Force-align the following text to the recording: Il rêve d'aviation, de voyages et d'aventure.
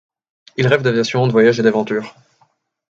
Il 0.57 0.65
rêve 0.65 0.81
d'aviation, 0.81 1.27
de 1.27 1.31
voyages 1.31 1.59
et 1.59 1.61
d'aventure. 1.61 2.15